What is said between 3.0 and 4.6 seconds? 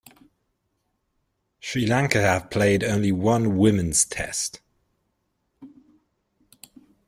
one women's Test.